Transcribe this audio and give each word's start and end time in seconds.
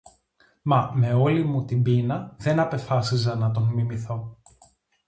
Μα 0.61 0.91
με 0.95 1.13
όλη 1.13 1.43
μου 1.43 1.65
την 1.65 1.81
πείνα, 1.83 2.35
δεν 2.39 2.59
απεφάσιζα 2.59 3.35
να 3.35 3.51
τον 3.51 3.63
μιμηθώ 3.63 4.37